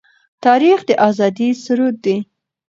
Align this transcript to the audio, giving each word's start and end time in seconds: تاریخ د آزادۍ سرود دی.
تاریخ 0.45 0.79
د 0.87 0.91
آزادۍ 1.09 1.49
سرود 1.63 1.95
دی. 2.05 2.17